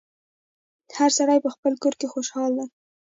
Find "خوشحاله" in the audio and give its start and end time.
2.13-2.63